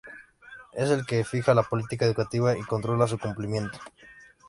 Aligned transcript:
Es 0.73 0.89
el 0.89 1.05
que 1.05 1.23
fija 1.23 1.53
la 1.53 1.61
política 1.61 2.05
educativa 2.05 2.57
y 2.57 2.63
controla 2.63 3.05
su 3.05 3.19
cumplimiento. 3.19 3.77